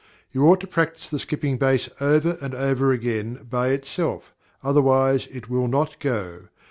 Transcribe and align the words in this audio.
You 0.31 0.45
ought 0.47 0.59
to 0.61 0.65
practise 0.65 1.11
the 1.11 1.19
skipping 1.19 1.59
bass 1.59 1.87
over 1.99 2.35
and 2.41 2.55
over 2.55 2.91
again 2.91 3.45
by 3.47 3.67
itself, 3.67 4.33
otherwise 4.63 5.27
it 5.29 5.47
will 5.47 5.67
not 5.67 5.99
go. 5.99 6.47